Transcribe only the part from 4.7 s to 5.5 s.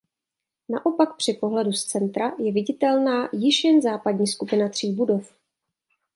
budov.